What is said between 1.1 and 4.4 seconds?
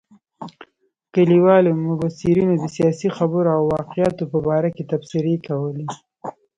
کلیوالو مبصرینو د سیاسي خبرو او واقعاتو په